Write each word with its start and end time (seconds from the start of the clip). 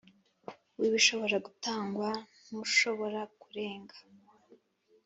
W 0.79 0.81
ibishobora 0.89 1.37
gutangwa 1.45 2.09
ntushobora 2.45 3.21
kurenga 3.41 3.95